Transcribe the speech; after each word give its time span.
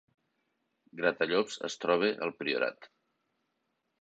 Gratallops 1.01 1.59
es 1.69 1.77
troba 1.85 2.09
al 2.29 2.35
Priorat 2.41 2.89